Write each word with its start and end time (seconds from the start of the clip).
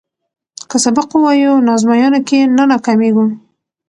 که 0.69 0.77
سبق 0.83 1.09
ووایو 1.13 1.53
نو 1.65 1.69
ازموینه 1.77 2.19
کې 2.27 2.39
نه 2.57 2.63
ناکامیږو. 2.71 3.25